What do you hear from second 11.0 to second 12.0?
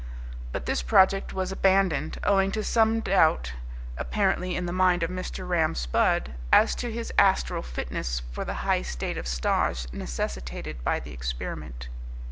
experiment.